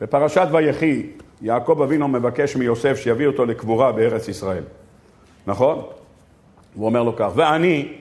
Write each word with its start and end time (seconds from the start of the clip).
בפרשת 0.00 0.48
ויחי, 0.52 1.02
יעקב 1.42 1.82
אבינו 1.82 2.08
מבקש 2.08 2.56
מיוסף 2.56 2.96
שיביא 2.96 3.26
אותו 3.26 3.44
לקבורה 3.44 3.92
בארץ 3.92 4.28
ישראל. 4.28 4.62
נכון? 5.46 5.82
הוא 6.74 6.86
אומר 6.86 7.02
לו 7.02 7.16
כך, 7.16 7.28
ואני, 7.34 7.92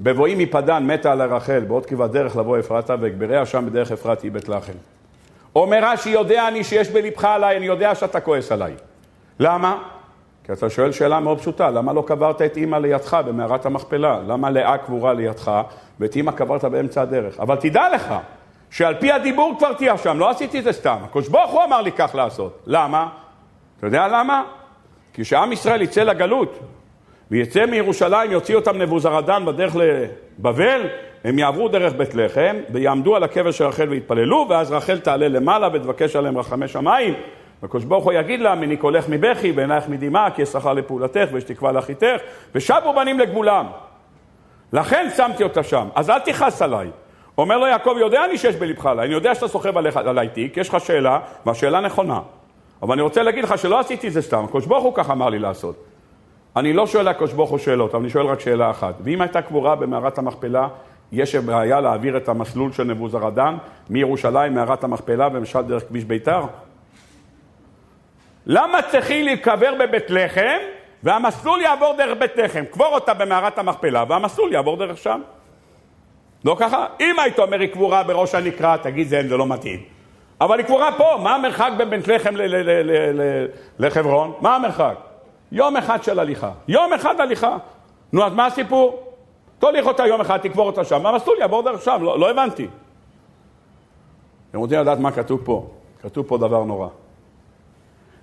בבואי 0.00 0.34
מפדן 0.34 0.86
מתה 0.86 1.12
על 1.12 1.20
הרחל, 1.20 1.60
בעוד 1.60 1.86
כברת 1.86 2.10
דרך 2.10 2.36
לבוא 2.36 2.58
אפרתה, 2.58 2.94
ואגבריה 3.00 3.46
שם 3.46 3.66
בדרך 3.66 3.92
אפרתי 3.92 4.30
בית 4.30 4.48
לחם. 4.48 4.72
אומר 5.56 5.80
רש"י, 5.82 6.10
יודע 6.10 6.48
אני 6.48 6.64
שיש 6.64 6.90
בלבך 6.90 7.24
עליי, 7.24 7.56
אני 7.56 7.66
יודע 7.66 7.94
שאתה 7.94 8.20
כועס 8.20 8.52
עליי. 8.52 8.74
למה? 9.38 9.82
כי 10.44 10.52
אתה 10.52 10.70
שואל 10.70 10.92
שאלה 10.92 11.20
מאוד 11.20 11.38
פשוטה, 11.38 11.70
למה 11.70 11.92
לא 11.92 12.04
קברת 12.06 12.42
את 12.42 12.56
אימא 12.56 12.76
לידך 12.76 13.18
במערת 13.26 13.66
המכפלה? 13.66 14.20
למה 14.26 14.50
לאה 14.50 14.78
קבורה 14.78 15.12
לידך 15.12 15.60
ואת 16.00 16.16
אימא 16.16 16.32
קברת 16.32 16.64
באמצע 16.64 17.02
הדרך? 17.02 17.40
אבל 17.40 17.56
תדע 17.56 17.82
לך, 17.94 18.14
שעל 18.70 18.94
פי 18.94 19.12
הדיבור 19.12 19.54
כבר 19.58 19.72
תהיה 19.72 19.98
שם, 19.98 20.18
לא 20.18 20.30
עשיתי 20.30 20.58
את 20.58 20.64
זה 20.64 20.72
סתם. 20.72 20.96
הקדוש 21.04 21.28
ברוך 21.28 21.50
הוא 21.50 21.64
אמר 21.64 21.82
לי 21.82 21.92
כך 21.92 22.14
לעשות. 22.14 22.62
למה? 22.66 23.08
אתה 23.78 23.86
יודע 23.86 24.08
למה? 24.08 24.42
כי 25.12 25.22
כשעם 25.22 25.52
ישראל 25.52 25.82
יצא 25.82 26.02
לגלות 26.02 26.58
ויצא 27.30 27.66
מירושלים, 27.66 28.32
יוציא 28.32 28.56
אותם 28.56 28.78
נבוזרדן 28.78 29.44
בדרך 29.44 29.76
לבבל, 29.76 30.88
הם 31.24 31.38
יעברו 31.38 31.68
דרך 31.68 31.92
בית 31.92 32.14
לחם 32.14 32.56
ויעמדו 32.72 33.16
על 33.16 33.22
הקבר 33.22 33.50
של 33.50 33.64
רחל 33.64 33.88
ויתפללו, 33.88 34.46
ואז 34.48 34.72
רחל 34.72 34.98
תעלה 34.98 35.28
למעלה 35.28 35.68
ותבקש 35.72 36.16
עליהם 36.16 36.38
רחמי 36.38 36.68
שמיים. 36.68 37.14
והקדוש 37.62 37.84
ברוך 37.84 38.04
הוא 38.04 38.12
יגיד 38.12 38.40
לה, 38.40 38.54
מני 38.54 38.76
קולך 38.76 39.08
מבכי 39.08 39.52
ועינייך 39.52 39.88
מדמעה, 39.88 40.30
כי 40.30 40.42
יש 40.42 40.48
שכר 40.48 40.72
לפעולתך 40.72 41.28
ויש 41.32 41.44
תקווה 41.44 41.72
לאחיתך, 41.72 42.16
ושבו 42.54 42.94
בנים 42.94 43.18
לגבולם. 43.18 43.66
לכן 44.72 45.08
שמתי 45.16 45.44
אותה 45.44 45.62
שם. 45.62 45.88
אז 45.94 46.10
אל 46.10 46.18
תכעס 46.18 46.62
עליי. 46.62 46.90
אומר 47.40 47.58
לו 47.58 47.66
יעקב, 47.66 47.94
יודע 48.00 48.24
אני 48.24 48.38
שיש 48.38 48.56
בלבך 48.56 48.86
עליי, 48.86 49.06
אני 49.06 49.14
יודע 49.14 49.34
שאתה 49.34 49.48
סוחב 49.48 49.76
עליי 49.94 50.28
תיק, 50.28 50.56
יש 50.56 50.68
לך 50.68 50.80
שאלה, 50.80 51.20
והשאלה 51.46 51.80
נכונה. 51.80 52.20
אבל 52.82 52.92
אני 52.92 53.02
רוצה 53.02 53.22
להגיד 53.22 53.44
לך 53.44 53.58
שלא 53.58 53.80
עשיתי 53.80 54.08
את 54.08 54.12
זה 54.12 54.22
סתם, 54.22 54.44
הקדוש 54.44 54.66
ברוך 54.66 54.84
הוא 54.84 54.94
כך 54.94 55.10
אמר 55.10 55.28
לי 55.28 55.38
לעשות. 55.38 55.84
אני 56.56 56.72
לא 56.72 56.86
שואל 56.86 57.08
לקדוש 57.08 57.32
ברוך 57.32 57.50
הוא 57.50 57.58
שאלות, 57.58 57.94
אבל 57.94 58.02
אני 58.02 58.10
שואל 58.10 58.26
רק 58.26 58.40
שאלה 58.40 58.70
אחת. 58.70 58.94
ואם 59.04 59.20
הייתה 59.20 59.42
קבורה 59.42 59.76
במערת 59.76 60.18
המכפלה, 60.18 60.68
יש 61.12 61.34
בעיה 61.34 61.80
להעביר 61.80 62.16
את 62.16 62.28
המסלול 62.28 62.72
של 62.72 62.84
נבוזרדן 62.84 63.56
מירושלים, 63.90 64.54
מערת 64.54 64.84
המכפלה, 64.84 65.28
ומשל 65.32 65.62
דרך 65.62 65.88
כביש 65.88 66.04
ביתר? 66.04 66.42
למה 68.46 68.82
צריכים 68.82 69.24
להיקבר 69.24 69.74
בבית 69.80 70.10
לחם, 70.10 70.58
והמסלול 71.02 71.60
יעבור 71.60 71.94
דרך 71.98 72.18
בית 72.18 72.36
לחם? 72.36 72.64
קבור 72.70 72.94
אותה 72.94 73.14
במערת 73.14 73.58
המכפלה, 73.58 74.04
והמסלול 74.08 74.52
יעבור 74.52 74.76
דרך 74.76 74.98
שם. 74.98 75.20
לא 76.44 76.56
ככה? 76.58 76.86
אם 77.00 77.18
היית 77.18 77.38
אומר 77.38 77.60
היא 77.60 77.68
קבורה 77.68 78.02
בראש 78.02 78.34
הנקרה, 78.34 78.76
תגיד 78.82 79.08
זה, 79.08 79.22
זה 79.28 79.36
לא 79.36 79.46
מתאים. 79.46 79.80
אבל 80.40 80.58
היא 80.58 80.66
קבורה 80.66 80.92
פה, 80.92 81.18
מה 81.22 81.34
המרחק 81.34 81.70
בין 81.76 81.90
בית 81.90 82.08
לחם 82.08 82.34
לחברון? 83.78 84.32
מה 84.40 84.56
המרחק? 84.56 84.94
יום 85.52 85.76
אחד 85.76 86.02
של 86.02 86.18
הליכה. 86.18 86.50
יום 86.68 86.92
אחד 86.92 87.20
הליכה. 87.20 87.56
נו, 88.12 88.24
אז 88.24 88.34
מה 88.34 88.46
הסיפור? 88.46 89.12
תוליך 89.58 89.86
אותה 89.86 90.06
יום 90.06 90.20
אחד, 90.20 90.36
תקבור 90.36 90.66
אותה 90.66 90.84
שם, 90.84 91.00
והמסלול 91.04 91.36
יעבור 91.40 91.62
דרך 91.62 91.82
שם, 91.82 91.98
לא, 92.02 92.18
לא 92.18 92.30
הבנתי. 92.30 92.66
אתם 94.50 94.58
רוצים 94.58 94.78
לדעת 94.78 94.98
מה 94.98 95.12
כתוב 95.12 95.40
פה? 95.44 95.66
כתוב 96.02 96.26
פה 96.26 96.38
דבר 96.38 96.64
נורא. 96.64 96.88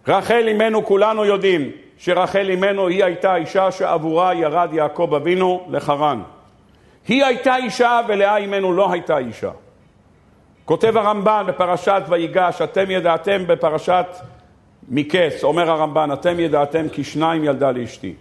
רחל 0.08 0.44
אימנו, 0.48 0.86
כולנו 0.86 1.26
יודעים 1.26 1.72
שרחל 1.98 2.50
אימנו 2.50 2.88
היא 2.88 3.04
הייתה 3.04 3.36
אישה 3.36 3.72
שעבורה 3.72 4.34
ירד 4.34 4.70
יעקב 4.74 5.14
אבינו 5.14 5.66
לחרן. 5.70 6.22
היא 7.08 7.26
הייתה 7.26 7.56
אישה 7.56 8.02
ולאה 8.08 8.38
אימנו 8.38 8.74
לא 8.74 8.92
הייתה 8.92 9.18
אישה. 9.18 9.52
כותב 10.66 10.98
הרמב"ן 10.98 11.44
בפרשת 11.48 12.02
ויגש, 12.10 12.62
אתם 12.62 12.92
ידעתם 12.92 13.48
בפרשת 13.48 14.06
מקץ, 14.90 15.44
אומר 15.44 15.72
הרמב"ן, 15.72 16.14
אתם 16.14 16.40
ידעתם 16.40 16.90
כי 16.90 17.04
שניים 17.04 17.44
ילדה 17.44 17.72
לאשתי. 17.72 18.14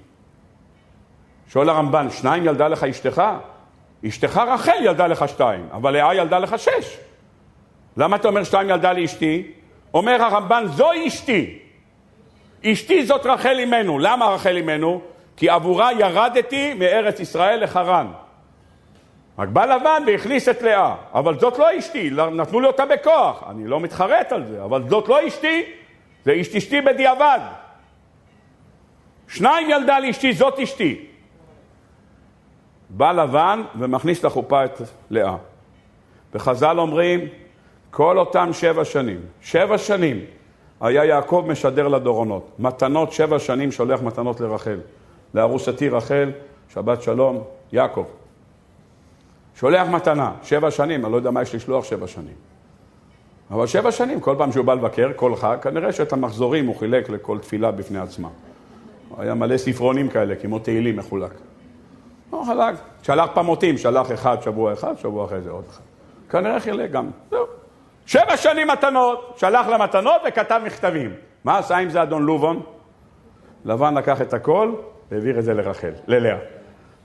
שואל 1.49 1.69
הרמב"ן, 1.69 2.11
שניים 2.11 2.45
ילדה 2.45 2.69
לך 2.69 2.85
אשתך? 2.85 3.23
אשתך 4.09 4.37
רחל 4.37 4.77
ילדה 4.81 5.07
לך 5.07 5.29
שתיים, 5.29 5.69
אבל 5.73 5.93
לאה 5.93 6.15
ילדה 6.15 6.39
לך 6.39 6.59
שש. 6.59 6.99
למה 7.97 8.17
אתה 8.17 8.29
אומר 8.29 8.45
שתיים 8.45 8.71
ילדה 8.71 8.93
לאשתי? 8.93 9.53
אומר 9.95 10.23
הרמב"ן, 10.23 10.65
זו 10.67 10.91
אשתי. 11.07 11.59
אשתי 12.67 13.07
זאת 13.07 13.27
רחל 13.27 13.59
אימנו. 13.59 13.99
למה 13.99 14.27
רחל 14.27 14.57
אימנו? 14.57 15.01
כי 15.37 15.49
עבורה 15.49 15.93
ירדתי 15.93 16.75
מארץ 16.75 17.21
ישראל 17.21 17.65
לחרן. 17.65 18.07
רק 19.39 19.49
בא 19.49 19.65
לבן 19.65 20.03
והכניס 20.07 20.49
את 20.49 20.63
לאה, 20.63 20.95
אבל 21.15 21.39
זאת 21.39 21.59
לא 21.59 21.79
אשתי, 21.79 22.11
נתנו 22.11 22.61
לי 22.61 22.67
אותה 22.67 22.87
בכוח, 22.87 23.45
אני 23.51 23.67
לא 23.67 23.81
מתחרט 23.81 24.33
על 24.33 24.45
זה, 24.45 24.65
אבל 24.65 24.89
זאת 24.89 25.09
לא 25.09 25.27
אשתי, 25.29 25.65
זה 26.25 26.41
אשת 26.41 26.57
אשתי 26.57 26.81
בדיעבד. 26.81 27.39
שניים 29.29 29.71
ילדה 29.71 29.99
לאשתי, 29.99 30.33
זאת 30.33 30.59
אשתי. 30.59 31.07
בא 32.91 33.13
לבן 33.13 33.63
ומכניס 33.79 34.25
לחופה 34.25 34.65
את 34.65 34.81
לאה. 35.11 35.37
וחז"ל 36.35 36.79
אומרים, 36.79 37.21
כל 37.91 38.19
אותם 38.19 38.53
שבע 38.53 38.85
שנים, 38.85 39.21
שבע 39.41 39.79
שנים, 39.79 40.25
היה 40.81 41.05
יעקב 41.05 41.45
משדר 41.49 41.89
לדורונות. 41.89 42.51
מתנות, 42.59 43.13
שבע 43.13 43.39
שנים 43.39 43.73
שולח 43.73 44.03
מתנות 44.03 44.41
לרחל. 44.41 44.79
לארוסתי 45.35 45.89
רחל, 45.89 46.31
שבת 46.69 47.03
שלום, 47.03 47.45
יעקב. 47.73 48.05
שולח 49.57 49.89
מתנה, 49.89 50.33
שבע 50.43 50.71
שנים, 50.71 51.05
אני 51.05 51.13
לא 51.13 51.17
יודע 51.17 51.31
מה 51.31 51.43
יש 51.43 51.55
לשלוח 51.55 51.85
שבע 51.85 52.07
שנים. 52.07 52.35
אבל 53.51 53.67
שבע 53.67 53.93
שנים, 53.93 54.21
כל 54.21 54.35
פעם 54.39 54.53
שהוא 54.53 54.65
בא 54.65 54.75
לבקר, 54.75 55.11
כל 55.17 55.37
חג, 55.37 55.57
כנראה 55.63 55.93
שאת 55.93 56.13
המחזורים 56.13 56.67
הוא 56.67 56.77
חילק 56.77 57.09
לכל 57.09 57.39
תפילה 57.39 57.71
בפני 57.71 57.99
עצמה. 57.99 58.29
היה 59.19 59.35
מלא 59.35 59.57
ספרונים 59.57 60.09
כאלה, 60.09 60.35
כמו 60.35 60.59
תהילים 60.59 60.97
מחולק. 60.97 61.31
לא 62.33 62.43
חלק, 62.47 62.75
שלח 63.03 63.31
פמוטים, 63.35 63.79
שלח 63.79 64.13
אחד, 64.13 64.43
שבוע 64.43 64.73
אחד, 64.73 64.99
שבוע 64.99 65.25
אחרי 65.25 65.41
זה 65.41 65.51
עוד 65.51 65.65
אחד. 65.71 65.83
כנראה 66.31 66.61
חילק 66.61 66.91
גם, 66.91 67.11
זהו. 67.31 67.45
שבע 68.07 68.37
שנים 68.37 68.69
מתנות, 68.69 69.35
שלח 69.37 69.67
לה 69.67 69.79
מתנות 69.79 70.23
וכתב 70.29 70.61
מכתבים. 70.67 71.15
מה 71.45 71.59
עשה 71.59 71.77
עם 71.77 71.91
זה 71.91 72.03
אדון 72.03 72.23
לובון? 72.23 72.63
לבן 73.65 73.95
לקח 73.95 74.23
את 74.23 74.35
הכל 74.35 74.73
והעביר 75.11 75.39
את 75.39 75.45
זה 75.45 75.55
לרחל, 75.55 75.93
ללאה. 76.07 76.37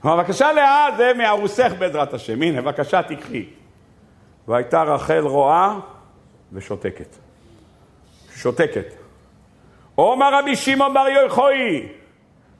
בבקשה 0.04 0.52
לאה 0.52 0.88
זה 0.96 1.12
מארוסך 1.18 1.72
בעזרת 1.78 2.14
השם, 2.14 2.42
הנה 2.42 2.62
בבקשה 2.62 3.02
תקחי. 3.02 3.46
והייתה 4.48 4.82
רחל 4.82 5.26
רואה 5.26 5.78
ושותקת. 6.52 7.16
שותקת. 8.34 8.94
עומר 9.94 10.38
רבי 10.38 10.56
שמעון 10.56 10.94
בר 10.94 11.06
יוחאי, 11.08 11.88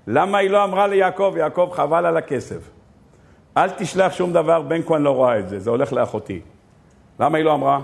למה 0.07 0.39
היא 0.39 0.51
לא 0.51 0.65
אמרה 0.65 0.87
ליעקב, 0.87 1.35
יעקב 1.37 1.71
חבל 1.73 2.07
על 2.07 2.17
הכסף. 2.17 2.71
אל 3.57 3.71
תשלח 3.71 4.13
שום 4.13 4.33
דבר, 4.33 4.63
בן 4.63 4.83
כהן 4.83 5.03
לא 5.03 5.11
רואה 5.11 5.39
את 5.39 5.49
זה, 5.49 5.59
זה 5.59 5.71
הולך 5.71 5.93
לאחותי. 5.93 6.41
למה 7.21 7.39
היא 7.39 7.45
לא 7.45 7.55
אמרה? 7.55 7.81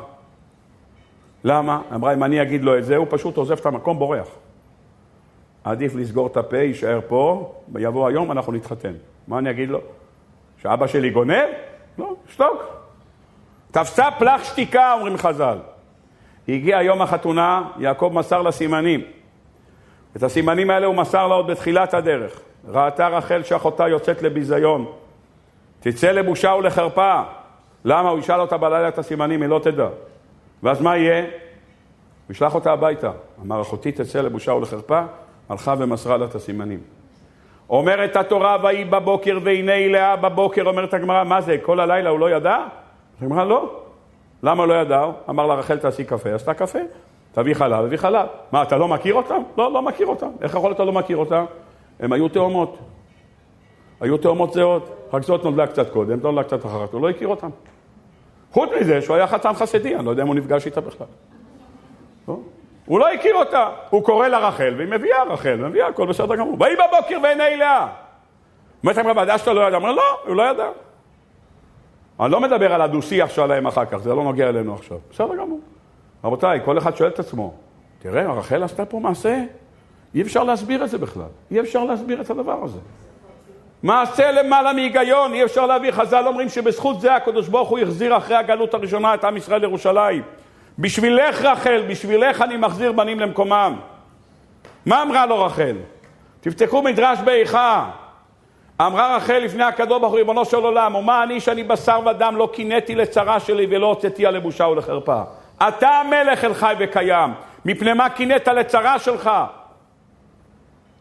למה? 1.44 1.82
אמרה, 1.94 2.14
אם 2.14 2.24
אני 2.24 2.42
אגיד 2.42 2.64
לו 2.64 2.78
את 2.78 2.84
זה, 2.84 2.96
הוא 2.96 3.06
פשוט 3.10 3.36
עוזב 3.36 3.58
את 3.58 3.66
המקום, 3.66 3.98
בורח. 3.98 4.28
עדיף 5.64 5.94
לסגור 5.94 6.26
את 6.26 6.36
הפה, 6.36 6.56
יישאר 6.56 7.00
פה, 7.08 7.54
יבוא 7.78 8.08
היום, 8.08 8.32
אנחנו 8.32 8.52
נתחתן. 8.52 8.92
מה 9.28 9.38
אני 9.38 9.50
אגיד 9.50 9.68
לו? 9.68 9.80
שאבא 10.62 10.86
שלי 10.86 11.10
גונב? 11.10 11.48
לא, 11.98 12.14
שתוק. 12.28 12.62
תפסה 13.70 14.10
פלח 14.18 14.44
שתיקה, 14.44 14.92
אומרים 14.92 15.16
חז"ל. 15.16 15.58
הגיע 16.48 16.82
יום 16.82 17.02
החתונה, 17.02 17.68
יעקב 17.78 18.10
מסר 18.14 18.42
לה 18.42 18.52
סימנים. 18.52 19.00
את 20.16 20.22
הסימנים 20.22 20.70
האלה 20.70 20.86
הוא 20.86 20.94
מסר 20.94 21.28
לה 21.28 21.34
עוד 21.34 21.46
בתחילת 21.46 21.94
הדרך. 21.94 22.40
ראתה 22.68 23.08
רחל 23.08 23.42
שאחותה 23.42 23.88
יוצאת 23.88 24.22
לביזיון. 24.22 24.92
תצא 25.80 26.10
לבושה 26.10 26.54
ולחרפה. 26.58 27.22
למה? 27.84 28.10
הוא 28.10 28.18
ישאל 28.18 28.40
אותה 28.40 28.56
בלילה 28.56 28.88
את 28.88 28.98
הסימנים, 28.98 29.42
היא 29.42 29.48
לא 29.48 29.60
תדע. 29.62 29.88
ואז 30.62 30.80
מה 30.80 30.96
יהיה? 30.96 31.20
הוא 31.20 31.30
ישלח 32.30 32.54
אותה 32.54 32.72
הביתה. 32.72 33.10
אמר, 33.42 33.60
אחותי 33.60 33.92
תצא 33.92 34.20
לבושה 34.20 34.52
ולחרפה, 34.52 35.02
הלכה 35.48 35.74
ומסרה 35.78 36.16
לה 36.16 36.24
את 36.24 36.34
הסימנים. 36.34 36.80
אומרת 37.70 38.16
התורה, 38.16 38.56
ויהי 38.62 38.84
בבוקר 38.84 39.38
והנה 39.44 39.88
לאה 39.88 40.16
בבוקר, 40.16 40.68
אומרת 40.68 40.94
הגמרא, 40.94 41.24
מה 41.24 41.40
זה, 41.40 41.56
כל 41.62 41.80
הלילה 41.80 42.10
הוא 42.10 42.18
לא 42.18 42.30
ידע? 42.30 42.58
הגמרא, 43.22 43.44
לא. 43.44 43.80
למה 44.42 44.66
לא 44.66 44.74
ידע? 44.74 45.04
אמר 45.30 45.46
לה, 45.46 45.54
רחל 45.54 45.78
תעשי 45.78 46.04
קפה, 46.04 46.34
עשתה 46.34 46.54
קפה. 46.54 46.78
תביא 47.32 47.54
חלב, 47.54 47.84
הביא 47.84 47.98
חלב. 47.98 48.26
מה, 48.52 48.62
אתה 48.62 48.76
לא 48.76 48.88
מכיר 48.88 49.14
אותם? 49.14 49.42
לא, 49.58 49.72
לא 49.72 49.82
מכיר 49.82 50.06
אותם. 50.06 50.30
איך 50.40 50.54
יכול 50.54 50.72
אתה 50.72 50.84
לא 50.84 50.92
מכיר 50.92 51.16
אותם? 51.16 51.44
הם 52.00 52.12
היו 52.12 52.28
תאומות. 52.28 52.78
היו 54.00 54.18
תאומות 54.18 54.52
זהות. 54.52 54.90
רק 55.12 55.22
זאת 55.22 55.44
נולדה 55.44 55.66
קצת 55.66 55.90
קודם, 55.90 56.20
נולדה 56.22 56.42
קצת 56.42 56.66
אחרת, 56.66 56.92
הוא 56.92 57.02
לא 57.02 57.08
הכיר 57.08 57.28
אותם. 57.28 57.50
חוץ 58.52 58.70
מזה 58.80 59.02
שהוא 59.02 59.16
היה 59.16 59.26
חתן 59.26 59.52
חסידי, 59.54 59.96
אני 59.96 60.06
לא 60.06 60.10
יודע 60.10 60.22
אם 60.22 60.28
הוא 60.28 60.34
נפגש 60.34 60.66
איתה 60.66 60.80
בכלל. 60.80 61.06
לא? 62.28 62.36
הוא 62.88 63.00
לא 63.00 63.12
הכיר 63.12 63.34
אותה. 63.34 63.68
הוא 63.90 64.04
קורא 64.04 64.28
לה 64.28 64.48
רחל, 64.48 64.74
והיא 64.76 64.88
מביאה 64.88 65.24
רחל, 65.24 65.56
מביאה, 65.56 65.86
הכל 65.86 66.06
בסדר 66.06 66.36
גמור. 66.36 66.56
ויהי 66.60 66.76
בבוקר 66.76 67.18
ועיני 67.22 67.56
לאה. 67.56 67.86
אומרת 68.82 68.96
להם, 68.96 69.16
ודאי 69.16 69.38
שאתה 69.38 69.52
לא 69.52 69.60
ידע. 69.60 69.76
אמר, 69.76 69.92
לא, 69.92 70.02
הוא 70.26 70.36
לא 70.36 70.42
ידע. 70.42 70.68
אני 72.20 72.32
לא 72.32 72.40
מדבר 72.40 72.74
על 72.74 72.82
הדו-שיח 72.82 73.30
שלהם 73.30 73.66
אחר 73.66 73.84
כך, 73.84 73.96
זה 73.96 74.14
לא 74.14 74.24
נוגע 74.24 74.48
אלינו 74.48 74.74
עכשיו. 74.74 74.98
בסדר 75.10 75.36
גמור. 75.36 75.60
רבותיי, 76.24 76.60
כל 76.64 76.78
אחד 76.78 76.96
שואל 76.96 77.08
את 77.08 77.18
עצמו, 77.18 77.54
תראה, 77.98 78.32
רחל 78.32 78.62
עשתה 78.62 78.84
פה 78.84 78.98
מעשה, 78.98 79.42
אי 80.14 80.22
אפשר 80.22 80.44
להסביר 80.44 80.84
את 80.84 80.90
זה 80.90 80.98
בכלל. 80.98 81.22
אי 81.50 81.60
אפשר 81.60 81.84
להסביר 81.84 82.20
את 82.20 82.30
הדבר 82.30 82.64
הזה. 82.64 82.78
מעשה 83.82 84.32
למעלה 84.32 84.72
מהיגיון, 84.72 85.32
אי 85.32 85.44
אפשר 85.44 85.66
להביא. 85.66 85.90
חז"ל 85.90 86.26
אומרים 86.26 86.48
שבזכות 86.48 87.00
זה 87.00 87.14
הקדוש 87.14 87.48
ברוך 87.48 87.68
הוא 87.68 87.78
החזיר 87.78 88.16
אחרי 88.16 88.36
הגלות 88.36 88.74
הראשונה 88.74 89.14
את 89.14 89.24
עם 89.24 89.36
ישראל 89.36 89.60
לירושלים. 89.60 90.22
בשבילך 90.78 91.42
רחל, 91.42 91.84
בשבילך 91.88 92.42
אני 92.42 92.56
מחזיר 92.56 92.92
בנים 92.92 93.20
למקומם. 93.20 93.76
מה 94.86 95.02
אמרה 95.02 95.26
לו 95.26 95.44
רחל? 95.44 95.76
תפתחו 96.40 96.82
מדרש 96.82 97.18
באיכה. 97.24 97.90
אמרה 98.80 99.16
רחל 99.16 99.38
לפני 99.38 99.64
הקדוש 99.64 100.00
ברוך 100.00 100.12
הוא, 100.12 100.18
ריבונו 100.18 100.44
של 100.44 100.56
עולם, 100.56 100.94
ומה 100.94 101.22
אני 101.22 101.40
שאני 101.40 101.64
בשר 101.64 102.00
ודם 102.06 102.34
לא 102.36 102.50
קינאתי 102.52 102.94
לצרה 102.94 103.40
שלי 103.40 103.66
ולא 103.70 103.86
הוצאתיה 103.86 104.30
לבושה 104.30 104.64
ולחרפה. 104.64 105.22
אתה 105.68 105.88
המלך 105.88 106.44
אל 106.44 106.54
חי 106.54 106.74
וקיים, 106.78 107.30
מפני 107.64 107.92
מה 107.92 108.08
קינאת 108.08 108.48
לצרה 108.48 108.98
שלך? 108.98 109.30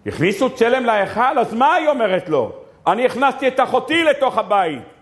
הכניסו 0.05 0.49
צלם 0.49 0.85
להיכל, 0.85 1.39
אז 1.39 1.53
מה 1.53 1.73
היא 1.73 1.87
אומרת 1.87 2.29
לו? 2.29 2.51
אני 2.87 3.05
הכנסתי 3.05 3.47
את 3.47 3.59
אחותי 3.59 4.03
לתוך 4.03 4.37
הבית. 4.37 4.96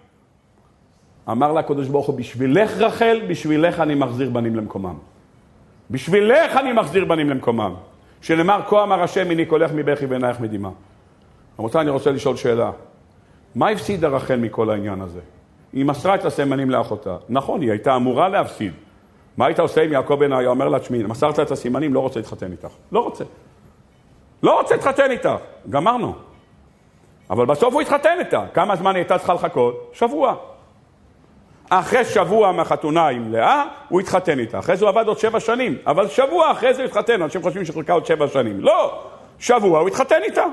אמר 1.32 1.52
לה 1.52 1.60
הקדוש 1.60 1.88
ברוך 1.88 2.08
הוא, 2.08 2.18
בשבילך 2.18 2.78
רחל, 2.78 3.22
בשבילך 3.28 3.80
אני 3.80 3.96
מחזיר 3.96 4.30
בנים 4.30 4.56
למקומם. 4.56 4.96
בשבילך 5.92 6.58
אני 6.58 6.74
מחזיר 6.74 7.06
בנים 7.06 7.30
למקומם. 7.30 7.74
שנאמר, 8.22 8.62
כה 8.68 8.84
אמר 8.84 9.04
השם, 9.04 9.32
הנה 9.32 9.46
קולך 9.46 9.72
מבכי 9.76 10.06
ועינייך 10.06 10.40
מדמעה. 10.40 10.72
רבותיי, 11.60 11.82
אני 11.82 11.90
רוצה 11.90 12.12
לשאול 12.12 12.36
שאלה. 12.36 12.72
מה 13.56 13.70
הפסידה 13.70 14.08
רחל 14.08 14.36
מכל 14.36 14.70
העניין 14.70 15.02
הזה? 15.02 15.20
היא 15.74 15.86
מסרה 15.86 16.16
את 16.16 16.26
הסימנים 16.26 16.70
לאחותה. 16.70 17.18
נכון, 17.30 17.62
היא 17.62 17.72
הייתה 17.72 17.96
אמורה 17.96 18.30
להפסיד. 18.30 18.74
מה 19.38 19.46
היית 19.46 19.60
עושה 19.60 19.82
אם 19.82 19.92
יעקב 19.92 20.16
בן 20.16 20.34
היה 20.34 20.50
אומר 20.50 20.70
לה, 20.70 20.80
תשמעי, 20.80 21.04
מסרת 21.04 21.40
את 21.40 21.52
הסימנים, 21.52 21.94
לא 21.94 22.00
רוצה 22.00 22.20
להתחתן 22.20 22.52
איתך. 22.52 22.68
לא 22.92 23.00
רוצה. 23.00 23.24
לא 24.44 24.60
רוצה 24.60 24.76
להתחתן 24.76 25.12
איתך. 25.12 25.30
גמרנו. 25.70 26.14
אבל 27.30 27.46
בסוף 27.46 27.74
הוא 27.74 27.82
התחתן 27.82 28.16
איתה. 28.20 28.46
כמה 28.54 28.76
זמן 28.76 28.96
היא 28.96 29.02
הייתה 29.02 29.18
צריכה 29.18 29.34
לחכות? 29.34 29.92
שבוע. 29.94 30.36
אחרי 31.70 32.06
שבוע 32.06 32.52
מהחתונה 32.52 33.08
עם 33.08 33.32
לאה, 33.32 33.64
הוא 33.90 34.00
התחתן 34.00 34.40
איתה. 34.40 34.60
אחרי 34.60 34.78
זה 34.78 34.86
הוא 34.86 34.90
עבד 34.90 35.08
עוד 35.08 35.20
שבע 35.20 35.40
שנים, 35.40 35.78
אבל 35.88 36.08
שבוע 36.08 36.52
אחרי 36.52 36.74
זה 36.74 36.82
הוא 36.82 36.88
התחתן. 36.88 37.22
אנשים 37.22 37.42
חושבים 37.42 37.66
שחלקה 37.66 37.94
עוד 37.94 38.06
שבע 38.06 38.28
שנים. 38.28 38.60
לא, 38.60 39.04
שבוע 39.40 39.80
הוא 39.80 39.88
התחתן 39.88 40.24
איתה. 40.24 40.44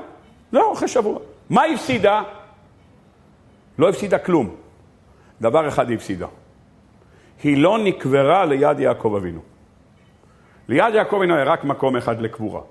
לא, 0.53 0.73
אחרי 0.73 0.87
שבוע. 0.87 1.19
מה 1.49 1.61
היא 1.61 1.75
הפסידה? 1.75 2.21
לא 3.79 3.89
הפסידה 3.89 4.17
כלום. 4.17 4.55
דבר 5.41 5.67
אחד 5.67 5.89
היא 5.89 5.97
הפסידה. 5.97 6.27
היא 7.43 7.57
לא 7.57 7.77
נקברה 7.77 8.45
ליד 8.45 8.79
יעקב 8.79 9.15
אבינו. 9.17 9.41
ליד 10.67 10.93
יעקב 10.95 11.15
אבינו 11.15 11.35
היה 11.35 11.43
רק 11.43 11.63
מקום 11.63 11.97
אחד 11.97 12.21
לקבורה. 12.21 12.61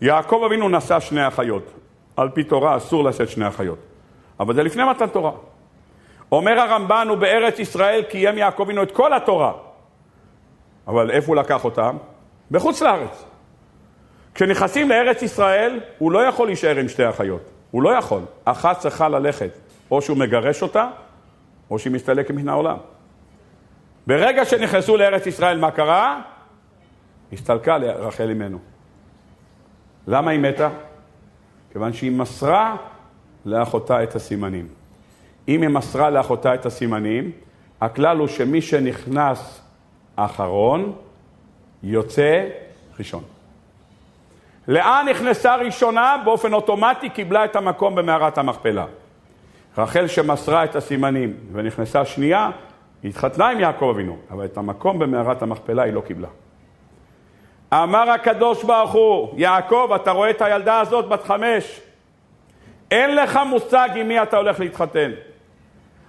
יעקב 0.00 0.42
אבינו 0.46 0.68
נשא 0.68 1.00
שני 1.00 1.28
אחיות. 1.28 1.72
על 2.16 2.28
פי 2.28 2.44
תורה 2.44 2.76
אסור 2.76 3.04
לשאת 3.04 3.28
שני 3.28 3.48
אחיות. 3.48 3.78
אבל 4.40 4.54
זה 4.54 4.62
לפני 4.62 4.82
מתן 4.90 5.06
תורה. 5.06 5.32
אומר 6.32 6.60
הרמב"ן, 6.60 7.08
בארץ 7.20 7.58
ישראל 7.58 8.02
קיים 8.02 8.38
יעקב 8.38 8.62
אבינו 8.62 8.82
את 8.82 8.90
כל 8.90 9.12
התורה. 9.12 9.52
אבל 10.86 11.10
איפה 11.10 11.26
הוא 11.26 11.36
לקח 11.36 11.64
אותם? 11.64 11.96
בחוץ 12.50 12.82
לארץ. 12.82 13.24
כשנכנסים 14.34 14.88
לארץ 14.88 15.22
ישראל, 15.22 15.80
הוא 15.98 16.12
לא 16.12 16.18
יכול 16.18 16.46
להישאר 16.46 16.76
עם 16.76 16.88
שתי 16.88 17.08
אחיות. 17.08 17.50
הוא 17.70 17.82
לא 17.82 17.90
יכול. 17.90 18.22
אחת 18.44 18.78
צריכה 18.78 19.08
ללכת. 19.08 19.50
או 19.90 20.02
שהוא 20.02 20.16
מגרש 20.16 20.62
אותה, 20.62 20.88
או 21.70 21.78
שהיא 21.78 21.92
מסתלקת 21.92 22.30
מן 22.30 22.48
העולם. 22.48 22.76
ברגע 24.06 24.44
שנכנסו 24.44 24.96
לארץ 24.96 25.26
ישראל, 25.26 25.58
מה 25.58 25.70
קרה? 25.70 26.20
הסתלקה 27.32 27.76
רחל 27.76 28.30
אמנו. 28.30 28.58
למה 30.06 30.30
היא 30.30 30.40
מתה? 30.40 30.68
כיוון 31.72 31.92
שהיא 31.92 32.12
מסרה 32.12 32.76
לאחותה 33.44 34.02
את 34.02 34.14
הסימנים. 34.14 34.68
אם 35.50 35.62
היא 35.62 35.68
מסרה 35.68 36.10
לאחותה 36.10 36.54
את 36.54 36.66
הסימנים, 36.66 37.30
הכלל 37.80 38.18
הוא 38.18 38.28
שמי 38.28 38.62
שנכנס 38.62 39.60
אחרון, 40.16 40.92
יוצא 41.82 42.48
ראשון. 42.98 43.22
לאה 44.68 45.02
נכנסה 45.10 45.56
ראשונה, 45.56 46.16
באופן 46.24 46.52
אוטומטי 46.52 47.08
קיבלה 47.08 47.44
את 47.44 47.56
המקום 47.56 47.94
במערת 47.94 48.38
המכפלה. 48.38 48.84
רחל 49.78 50.06
שמסרה 50.06 50.64
את 50.64 50.76
הסימנים 50.76 51.36
ונכנסה 51.52 52.04
שנייה, 52.04 52.50
היא 53.02 53.10
התחתנה 53.10 53.48
עם 53.48 53.60
יעקב 53.60 53.92
אבינו, 53.94 54.16
אבל 54.30 54.44
את 54.44 54.56
המקום 54.56 54.98
במערת 54.98 55.42
המכפלה 55.42 55.82
היא 55.82 55.92
לא 55.92 56.00
קיבלה. 56.00 56.28
אמר 57.72 58.10
הקדוש 58.10 58.64
ברוך 58.64 58.92
הוא, 58.92 59.34
יעקב, 59.36 59.90
אתה 59.96 60.10
רואה 60.10 60.30
את 60.30 60.42
הילדה 60.42 60.80
הזאת 60.80 61.08
בת 61.08 61.22
חמש, 61.22 61.80
אין 62.90 63.16
לך 63.16 63.40
מושג 63.46 63.88
עם 63.96 64.08
מי 64.08 64.22
אתה 64.22 64.36
הולך 64.36 64.60
להתחתן. 64.60 65.10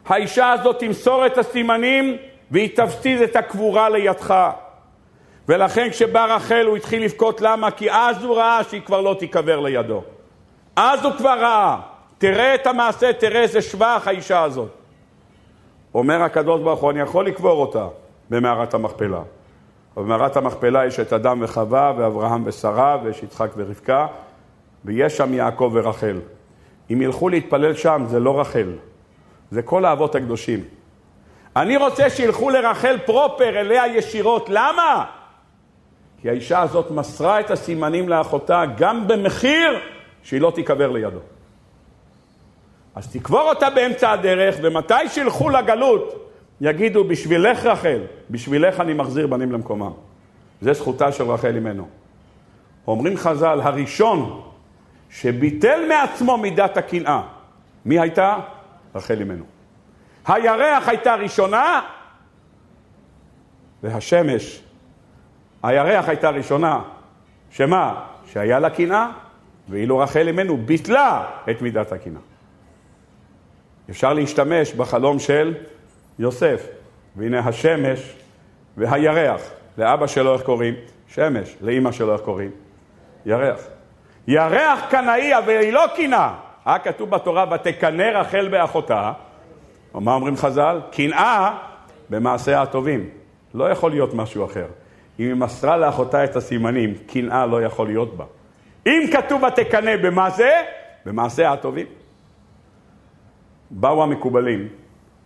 האישה 0.07 0.51
הזאת 0.51 0.79
תמסור 0.79 1.25
את 1.25 1.37
הסימנים 1.37 2.17
והיא 2.51 2.69
תפסיד 2.75 3.21
את 3.21 3.35
הקבורה 3.35 3.89
לידך. 3.89 4.49
ולכן 5.47 5.89
כשבא 5.89 6.35
רחל 6.35 6.65
הוא 6.67 6.77
התחיל 6.77 7.03
לבכות, 7.03 7.41
למה? 7.41 7.71
כי 7.71 7.91
אז 7.91 8.23
הוא 8.23 8.35
ראה 8.35 8.63
שהיא 8.63 8.81
כבר 8.81 9.01
לא 9.01 9.15
תיקבר 9.19 9.59
לידו. 9.59 10.03
אז 10.75 11.05
הוא 11.05 11.13
כבר 11.17 11.39
ראה. 11.39 11.77
תראה 12.17 12.55
את 12.55 12.67
המעשה, 12.67 13.13
תראה 13.13 13.41
איזה 13.41 13.61
שבח 13.61 14.03
האישה 14.05 14.43
הזאת. 14.43 14.69
אומר 15.93 16.23
הקדוש 16.23 16.61
ברוך 16.61 16.79
הוא, 16.79 16.91
אני 16.91 16.99
יכול 16.99 17.25
לקבור 17.25 17.61
אותה 17.61 17.87
במערת 18.29 18.73
המכפלה. 18.73 19.21
במערת 19.97 20.37
המכפלה 20.37 20.85
יש 20.85 20.99
את 20.99 21.13
אדם 21.13 21.39
וחווה, 21.41 21.93
ואברהם 21.97 22.41
ושרה, 22.45 22.97
ויש 23.03 23.23
יצחק 23.23 23.49
ורבקה, 23.57 24.07
ויש 24.85 25.17
שם 25.17 25.33
יעקב 25.33 25.71
ורחל. 25.73 26.19
אם 26.91 27.01
ילכו 27.01 27.29
להתפלל 27.29 27.73
שם, 27.73 28.03
זה 28.07 28.19
לא 28.19 28.39
רחל, 28.39 28.71
זה 29.51 29.61
כל 29.61 29.85
האבות 29.85 30.15
הקדושים. 30.15 30.63
אני 31.55 31.77
רוצה 31.77 32.09
שילכו 32.09 32.49
לרחל 32.49 32.97
פרופר, 33.05 33.59
אליה 33.59 33.87
ישירות. 33.87 34.49
למה? 34.49 35.05
כי 36.21 36.29
האישה 36.29 36.61
הזאת 36.61 36.91
מסרה 36.91 37.39
את 37.39 37.51
הסימנים 37.51 38.09
לאחותה 38.09 38.63
גם 38.77 39.07
במחיר 39.07 39.79
שהיא 40.23 40.41
לא 40.41 40.51
תיקבר 40.55 40.91
לידו. 40.91 41.19
אז 42.95 43.13
תקבור 43.13 43.41
אותה 43.41 43.69
באמצע 43.69 44.11
הדרך, 44.11 44.55
ומתי 44.61 45.09
שילכו 45.09 45.49
לגלות, 45.49 46.29
יגידו, 46.61 47.03
בשבילך 47.03 47.65
רחל, 47.65 47.99
בשבילך 48.29 48.79
אני 48.79 48.93
מחזיר 48.93 49.27
בנים 49.27 49.51
למקומם. 49.51 49.91
זה 50.61 50.73
זכותה 50.73 51.11
של 51.11 51.23
רחל 51.23 51.55
אימנו. 51.55 51.87
אומרים 52.87 53.17
חז"ל, 53.17 53.61
הראשון 53.61 54.41
שביטל 55.09 55.87
מעצמו 55.87 56.37
מידת 56.37 56.77
הקנאה, 56.77 57.21
מי 57.85 57.99
הייתה? 57.99 58.37
רחל 58.95 59.19
אימנו. 59.19 59.43
הירח 60.27 60.87
הייתה 60.87 61.15
ראשונה, 61.15 61.81
והשמש, 63.83 64.61
הירח 65.63 66.09
הייתה 66.09 66.29
ראשונה, 66.29 66.81
שמה? 67.51 68.05
שהיה 68.25 68.59
לה 68.59 68.69
קנאה, 68.69 69.07
ואילו 69.69 69.97
רחל 69.97 70.27
אימנו 70.27 70.57
ביטלה 70.57 71.25
את 71.51 71.61
מידת 71.61 71.91
הקנאה. 71.91 72.21
אפשר 73.89 74.13
להשתמש 74.13 74.73
בחלום 74.73 75.19
של 75.19 75.55
יוסף, 76.19 76.67
והנה 77.15 77.39
השמש 77.39 78.15
והירח, 78.77 79.41
לאבא 79.77 80.07
שלו 80.07 80.33
איך 80.33 80.41
קוראים? 80.41 80.73
שמש, 81.07 81.55
לאימא 81.61 81.91
שלו 81.91 82.13
איך 82.13 82.21
קוראים? 82.21 82.51
ירח. 83.25 83.59
ירח 84.27 84.79
קנאי, 84.89 85.37
אבל 85.37 85.49
היא 85.49 85.73
לא 85.73 85.85
קנאה. 85.95 86.33
היה 86.65 86.79
כתוב 86.79 87.09
בתורה, 87.09 87.45
ותקנא 87.51 88.03
רחל 88.03 88.47
באחותה. 88.47 89.11
מה 89.93 90.13
אומרים 90.13 90.37
חז"ל? 90.37 90.79
קנאה 90.91 91.57
במעשיה 92.09 92.61
הטובים. 92.61 93.09
לא 93.53 93.69
יכול 93.69 93.91
להיות 93.91 94.13
משהו 94.13 94.45
אחר. 94.45 94.65
אם 95.19 95.25
היא 95.25 95.33
מסרה 95.33 95.77
לאחותה 95.77 96.23
את 96.23 96.35
הסימנים, 96.35 96.93
קנאה 97.07 97.45
לא 97.45 97.63
יכול 97.63 97.87
להיות 97.87 98.17
בה. 98.17 98.25
אם 98.87 99.09
כתוב 99.11 99.43
ותקנא 99.43 99.97
במה 99.97 100.29
זה? 100.29 100.51
במעשיה 101.05 101.51
הטובים. 101.51 101.85
באו 103.71 104.03
המקובלים 104.03 104.67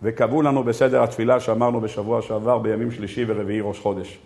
וקבעו 0.01 0.41
לנו 0.41 0.63
בסדר 0.63 1.03
התפילה 1.03 1.39
שאמרנו 1.39 1.81
בשבוע 1.81 2.21
שעבר 2.21 2.57
בימים 2.57 2.91
שלישי 2.91 3.25
ורביעי 3.27 3.61
ראש 3.61 3.79
חודש. 3.79 4.19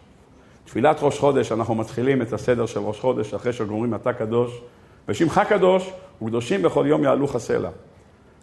תפילת 0.65 0.97
ראש 1.01 1.19
חודש, 1.19 1.51
אנחנו 1.51 1.75
מתחילים 1.75 2.21
את 2.21 2.33
הסדר 2.33 2.65
של 2.65 2.79
ראש 2.79 2.99
חודש 2.99 3.33
אחרי 3.33 3.53
שגומרים 3.53 3.95
אתה 3.95 4.13
קדוש, 4.13 4.61
ושמך 5.09 5.41
קדוש, 5.49 5.91
וקדושים 6.21 6.61
בכל 6.61 6.85
יום 6.87 7.03
יעלו 7.03 7.27
חסלה. 7.27 7.69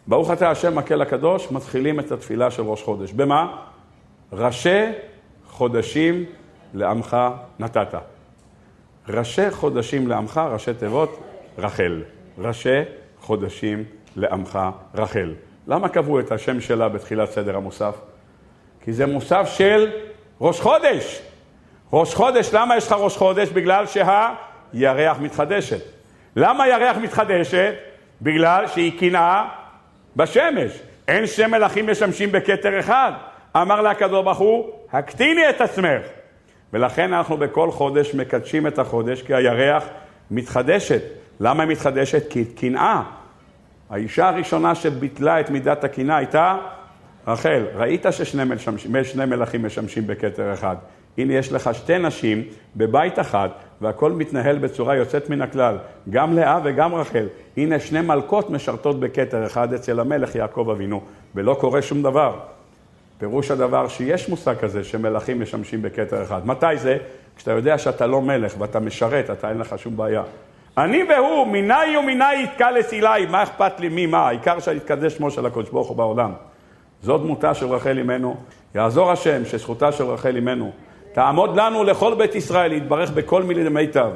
ברוך 0.07 0.31
אתה 0.31 0.51
השם 0.51 0.79
מקל 0.79 1.03
הקדוש, 1.03 1.51
מתחילים 1.51 2.01
את 2.01 2.13
התפילה 2.13 2.51
של 2.51 2.63
ראש 2.63 2.83
חודש. 2.83 3.13
במה? 3.13 3.57
ראשי 4.33 4.85
חודשים 5.47 6.25
לעמך 6.75 7.17
נתת. 7.59 7.95
ראשי 9.09 9.51
חודשים 9.51 10.09
לעמך, 10.09 10.41
ראשי 10.53 10.75
תיבות, 10.75 11.21
רחל. 11.59 12.03
ראשי 12.39 12.81
חודשים 13.21 13.85
לעמך 14.17 14.59
רחל. 14.95 15.35
למה 15.67 15.89
קבעו 15.89 16.21
את 16.21 16.33
השם 16.33 16.61
שלה 16.61 16.89
בתחילת 16.89 17.31
סדר 17.31 17.57
המוסף? 17.57 17.95
כי 18.81 18.93
זה 18.93 19.07
מוסף 19.07 19.49
של 19.57 19.91
ראש 20.41 20.61
חודש. 20.61 21.23
ראש 21.93 22.15
חודש, 22.15 22.51
למה 22.53 22.77
יש 22.77 22.87
לך 22.87 22.93
ראש 22.93 23.17
חודש? 23.17 23.49
בגלל 23.49 23.85
שהירח 23.87 25.19
מתחדשת. 25.21 25.96
למה 26.37 26.65
הירח 26.65 26.97
מתחדשת? 26.97 27.75
בגלל 28.23 28.67
שהיא 28.67 29.01
קנאה 29.01 29.49
בשמש. 30.17 30.73
אין 31.09 31.27
שני 31.27 31.47
מלכים 31.47 31.87
משמשים 31.91 32.33
בכתר 32.33 32.81
אחד. 32.81 33.13
אמר 33.57 33.81
לה 33.81 33.91
הקדוש 33.91 34.25
ברוך 34.25 34.39
הוא, 34.39 34.71
הקטיני 34.93 35.51
את 35.51 35.61
עצמך. 35.61 36.03
ולכן 36.73 37.13
אנחנו 37.13 37.37
בכל 37.37 37.71
חודש 37.71 38.15
מקדשים 38.15 38.67
את 38.67 38.79
החודש, 38.79 39.23
כי 39.23 39.35
הירח 39.35 39.85
מתחדשת. 40.31 41.03
למה 41.41 41.63
היא 41.63 41.71
מתחדשת? 41.71 42.31
כי 42.31 42.45
קנאה. 42.45 43.03
האישה 43.91 44.29
הראשונה 44.29 44.75
שביטלה 44.75 45.41
את 45.41 45.51
מידת 45.51 45.85
הקנאה 45.85 46.17
הייתה 46.17 46.57
רחל. 47.27 47.65
ראית 47.75 48.07
ששני 48.11 48.43
שני 49.05 49.25
מלכים 49.25 49.67
משמשים 49.67 50.07
בכתר 50.07 50.53
אחד. 50.53 50.77
הנה 51.19 51.35
יש 51.35 51.53
לך 51.53 51.71
שתי 51.75 51.99
נשים 51.99 52.43
בבית 52.77 53.19
אחד, 53.19 53.49
והכל 53.81 54.13
מתנהל 54.13 54.59
בצורה 54.59 54.97
יוצאת 54.97 55.31
מן 55.31 55.43
הכלל. 55.43 55.77
גם 56.11 56.37
לאה 56.37 56.59
וגם 56.65 56.95
רחל. 56.95 57.27
הנה 57.57 57.81
שני 57.81 58.01
מלכות 58.01 58.51
משרתות 58.51 59.01
בכתר 59.01 59.47
אחד 59.47 59.73
אצל 59.73 60.01
המלך 60.01 60.35
יעקב 60.35 60.69
אבינו, 60.71 61.01
ולא 61.35 61.57
קורה 61.61 61.83
שום 61.83 62.03
דבר. 62.03 62.39
פירוש 63.19 63.51
הדבר 63.51 63.89
שיש 63.89 64.29
מושג 64.29 64.55
כזה 64.57 64.85
שמלכים 64.85 65.41
משמשים 65.41 65.83
בכתר 65.83 66.23
אחד. 66.23 66.47
מתי 66.47 66.77
זה? 66.77 66.99
כשאתה 67.37 67.51
יודע 67.51 67.79
שאתה 67.79 68.07
לא 68.07 68.23
מלך 68.23 68.55
ואתה 68.59 68.81
משרת, 68.81 69.31
אתה 69.31 69.51
אין 69.51 69.59
לך 69.59 69.79
שום 69.79 69.97
בעיה. 69.97 70.23
אני 70.79 71.03
והוא, 71.09 71.47
מיני 71.47 71.97
ומיני 71.97 72.43
יתקע 72.43 72.71
לסילי, 72.71 73.27
מה 73.31 73.43
אכפת 73.43 73.81
לי 73.81 73.89
מי 73.89 74.07
מה, 74.07 74.19
העיקר 74.19 74.61
שיתקדש 74.61 75.17
שמו 75.17 75.31
של 75.31 75.47
הקדוש 75.47 75.71
ברוך 75.71 75.89
הוא 75.89 75.97
בעולם. 75.97 76.33
זו 77.03 77.19
דמותה 77.19 77.55
של 77.55 77.67
רחל 77.67 77.99
אמנו, 77.99 78.37
יעזור 78.75 79.13
השם 79.13 79.45
שזכותה 79.45 79.93
של 79.93 80.05
רחל 80.05 80.37
אמנו 80.37 80.73
תעמוד 81.17 81.57
לנו 81.57 81.85
לכל 81.85 82.15
בית 82.15 82.35
ישראל 82.35 82.71
להתברך 82.71 83.11
בכל 83.11 83.43
מילי 83.43 83.69
מיטב, 83.69 84.11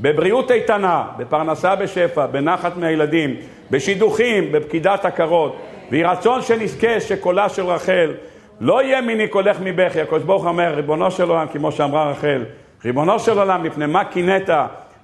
בבריאות 0.00 0.50
איתנה, 0.50 1.04
בפרנסה 1.16 1.76
בשפע, 1.76 2.26
בנחת 2.26 2.76
מהילדים, 2.76 3.36
בשידוכים, 3.70 4.52
בפקידת 4.52 5.04
עקרות, 5.04 5.56
ויהי 5.90 6.04
רצון 6.04 6.42
שנזכה 6.42 7.00
שקולה 7.00 7.48
של 7.48 7.66
רחל 7.66 8.12
לא 8.60 8.82
יהיה 8.82 9.00
מיני 9.00 9.28
קולך 9.28 9.56
מבכי, 9.62 10.00
הקדוש 10.00 10.22
ברוך 10.22 10.46
אומר, 10.46 10.74
ריבונו 10.74 11.10
של 11.10 11.30
עולם, 11.30 11.46
כמו 11.52 11.72
שאמרה 11.72 12.10
רחל, 12.10 12.44
ריבונו 12.84 13.18
של 13.18 13.38
עולם, 13.38 13.62
מפני 13.62 13.86
מה 13.86 14.04
קינאת? 14.04 14.50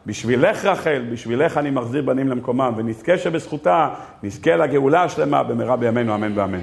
בשבילך 0.06 0.64
רחל, 0.64 1.02
בשבילך 1.12 1.58
אני 1.58 1.70
מחזיר 1.70 2.02
בנים 2.02 2.28
למקומם, 2.28 2.72
ונזכה 2.76 3.18
שבזכותה 3.18 3.88
נזכה 4.22 4.56
לגאולה 4.56 5.02
השלמה 5.02 5.42
במהרה 5.42 5.76
בימינו, 5.76 6.14
אמן 6.14 6.38
ואמן. 6.38 6.60